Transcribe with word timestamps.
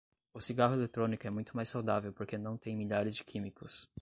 O 0.33 0.41
cigarro 0.41 0.73
eletrônico 0.73 1.27
é 1.27 1.29
muito 1.29 1.55
mais 1.55 1.69
saudável 1.69 2.11
porque 2.11 2.35
não 2.35 2.57
tem 2.57 2.75
milhares 2.75 3.15
de 3.15 3.23
químicos 3.23 3.87